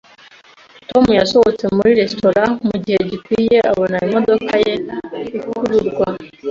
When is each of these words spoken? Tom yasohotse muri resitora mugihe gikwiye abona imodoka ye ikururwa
Tom 0.89 1.05
yasohotse 1.19 1.65
muri 1.75 1.91
resitora 1.99 2.43
mugihe 2.67 2.99
gikwiye 3.09 3.57
abona 3.71 3.95
imodoka 4.07 4.51
ye 4.65 4.73
ikururwa 5.37 6.07